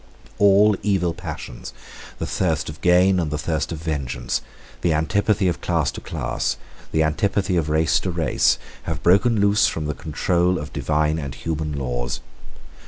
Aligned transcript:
All 0.39 0.75
evil 0.81 1.13
passions, 1.13 1.73
the 2.17 2.25
thirst 2.25 2.69
of 2.69 2.81
gain 2.81 3.19
and 3.19 3.29
the 3.29 3.37
thirst 3.37 3.71
of 3.71 3.77
vengeance, 3.83 4.41
the 4.81 4.93
antipathy 4.95 5.47
of 5.47 5.61
class 5.61 5.91
to 5.91 6.01
class, 6.01 6.57
the 6.91 7.03
antipathy 7.03 7.55
of 7.55 7.69
race 7.69 7.99
to 7.99 8.09
race, 8.09 8.57
have 8.89 9.03
broken 9.03 9.39
loose 9.39 9.67
from 9.67 9.85
the 9.85 9.93
control 9.93 10.57
of 10.57 10.73
divine 10.73 11.19
and 11.19 11.35
human 11.35 11.73
laws. 11.73 12.19